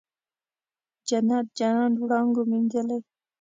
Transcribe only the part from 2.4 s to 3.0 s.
مینځلې